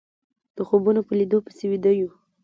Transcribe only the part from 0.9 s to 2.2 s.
په ليدو پسې ويده يو